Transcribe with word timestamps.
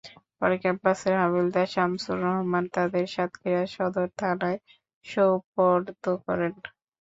পরে 0.39 0.55
ক্যাম্পের 0.61 0.95
হাবিলদার 1.21 1.67
শামছুর 1.73 2.17
রহমান 2.25 2.65
তাঁদের 2.75 3.05
সাতক্ষীরা 3.07 3.63
সদর 3.75 4.07
থানায় 4.19 4.59
সোপর্দ 5.05 5.87
করেন। 6.25 6.53